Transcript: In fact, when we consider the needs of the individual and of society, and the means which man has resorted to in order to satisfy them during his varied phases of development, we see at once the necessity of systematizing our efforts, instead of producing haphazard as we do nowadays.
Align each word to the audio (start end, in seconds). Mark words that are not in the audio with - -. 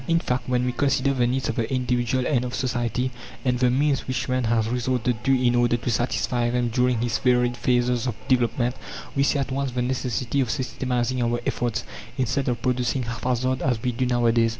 In 0.07 0.17
fact, 0.19 0.49
when 0.49 0.65
we 0.65 0.71
consider 0.71 1.13
the 1.13 1.27
needs 1.27 1.47
of 1.47 1.57
the 1.57 1.71
individual 1.71 2.25
and 2.25 2.43
of 2.43 2.55
society, 2.55 3.11
and 3.45 3.59
the 3.59 3.69
means 3.69 4.07
which 4.07 4.27
man 4.27 4.45
has 4.45 4.67
resorted 4.67 5.23
to 5.23 5.39
in 5.39 5.53
order 5.53 5.77
to 5.77 5.91
satisfy 5.91 6.49
them 6.49 6.69
during 6.69 7.01
his 7.01 7.19
varied 7.19 7.55
phases 7.55 8.07
of 8.07 8.15
development, 8.27 8.75
we 9.15 9.21
see 9.21 9.37
at 9.37 9.51
once 9.51 9.69
the 9.73 9.81
necessity 9.83 10.41
of 10.41 10.49
systematizing 10.49 11.21
our 11.21 11.39
efforts, 11.45 11.83
instead 12.17 12.47
of 12.47 12.63
producing 12.63 13.03
haphazard 13.03 13.61
as 13.61 13.79
we 13.83 13.91
do 13.91 14.07
nowadays. 14.07 14.49